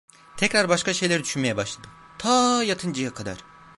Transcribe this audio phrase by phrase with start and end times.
[0.37, 1.89] Tekrar başka şeyler düşünmeye başladım:
[2.19, 3.37] Taaa yatıncaya kadar.